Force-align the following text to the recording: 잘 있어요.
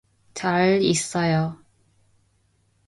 잘 0.33 0.81
있어요. 0.81 1.61